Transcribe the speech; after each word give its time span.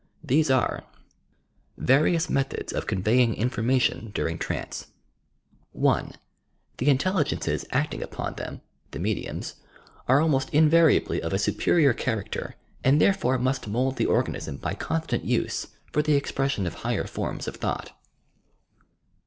These 0.23 0.49
are: 0.49 0.83
VAEIODS 1.79 2.27
METHODS 2.27 2.73
OP 2.73 2.87
CONVETDJa 2.87 3.35
INFORMATION 3.35 4.11
DURDJO 4.15 4.39
TRANCE 4.39 4.87
(1) 5.73 6.13
The 6.79 6.89
intelligences 6.89 7.65
acting 7.69 8.01
upon 8.01 8.33
them 8.33 8.61
(the 8.89 8.97
mediums) 8.99 9.57
are 10.07 10.19
almost 10.19 10.49
invariably 10.49 11.21
of 11.21 11.33
a 11.33 11.37
superior 11.37 11.93
character 11.93 12.55
and 12.83 12.99
there 12.99 13.13
fore 13.13 13.37
must 13.37 13.67
mould 13.67 13.97
the 13.97 14.07
organism 14.07 14.57
by 14.57 14.73
constant 14.73 15.23
use 15.23 15.67
for 15.93 16.01
the 16.01 16.15
expression 16.15 16.65
of 16.65 16.73
higher 16.81 17.05
forms 17.05 17.47
of 17.47 17.57
thought. 17.57 17.91